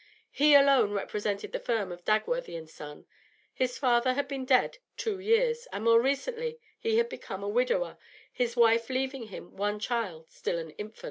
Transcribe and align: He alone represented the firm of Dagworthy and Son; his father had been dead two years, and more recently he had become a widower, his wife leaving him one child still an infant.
He 0.31 0.55
alone 0.55 0.93
represented 0.93 1.51
the 1.51 1.59
firm 1.59 1.91
of 1.91 2.03
Dagworthy 2.03 2.55
and 2.57 2.67
Son; 2.67 3.05
his 3.53 3.77
father 3.77 4.15
had 4.15 4.27
been 4.27 4.45
dead 4.45 4.79
two 4.97 5.19
years, 5.19 5.67
and 5.71 5.83
more 5.83 6.01
recently 6.01 6.57
he 6.79 6.97
had 6.97 7.07
become 7.07 7.43
a 7.43 7.47
widower, 7.47 7.99
his 8.33 8.55
wife 8.55 8.89
leaving 8.89 9.27
him 9.27 9.55
one 9.55 9.77
child 9.79 10.31
still 10.31 10.57
an 10.57 10.71
infant. 10.71 10.99